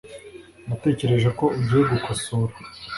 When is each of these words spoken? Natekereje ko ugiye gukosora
Natekereje 0.67 1.29
ko 1.39 1.45
ugiye 1.57 1.81
gukosora 1.91 2.53